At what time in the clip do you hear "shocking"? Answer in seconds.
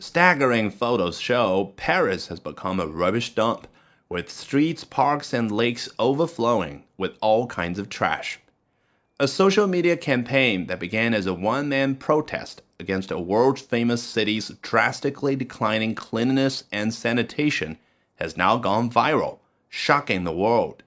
19.68-20.24